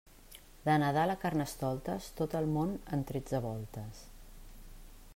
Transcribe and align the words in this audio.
De 0.67 0.77
Nadal 0.83 1.11
a 1.15 1.17
Carnestoltes, 1.25 2.09
tot 2.21 2.35
el 2.41 2.49
món 2.57 2.75
en 2.97 3.07
tretze 3.13 3.43
voltes. 3.49 4.05